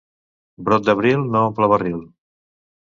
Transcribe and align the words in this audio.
Brot 0.69 0.89
d'abril 0.89 1.27
no 1.37 1.45
omple 1.51 1.71
barril. 1.77 2.05